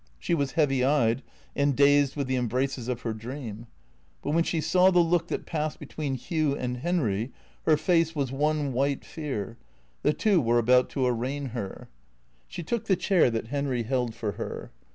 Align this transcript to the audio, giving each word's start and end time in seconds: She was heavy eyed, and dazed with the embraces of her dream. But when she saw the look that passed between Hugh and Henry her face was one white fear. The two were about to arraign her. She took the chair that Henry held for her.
She 0.17 0.33
was 0.33 0.53
heavy 0.53 0.83
eyed, 0.83 1.21
and 1.55 1.75
dazed 1.75 2.15
with 2.15 2.25
the 2.25 2.35
embraces 2.35 2.87
of 2.87 3.01
her 3.01 3.13
dream. 3.13 3.67
But 4.23 4.31
when 4.31 4.43
she 4.43 4.59
saw 4.59 4.89
the 4.89 4.97
look 4.97 5.27
that 5.27 5.45
passed 5.45 5.77
between 5.77 6.15
Hugh 6.15 6.57
and 6.57 6.77
Henry 6.77 7.31
her 7.67 7.77
face 7.77 8.15
was 8.15 8.31
one 8.31 8.73
white 8.73 9.05
fear. 9.05 9.59
The 10.01 10.13
two 10.13 10.41
were 10.41 10.57
about 10.57 10.89
to 10.91 11.05
arraign 11.05 11.49
her. 11.49 11.87
She 12.47 12.63
took 12.63 12.85
the 12.85 12.95
chair 12.95 13.29
that 13.29 13.49
Henry 13.49 13.83
held 13.83 14.15
for 14.15 14.31
her. 14.31 14.71